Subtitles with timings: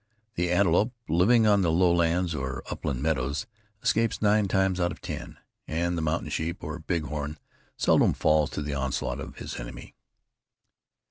[0.33, 3.45] The antelope, living on the lowlands or upland meadows,
[3.83, 7.37] escapes nine times out of ten; and the mountain sheep, or bighorn,
[7.77, 9.93] seldom falls to the onslaught of his enemy.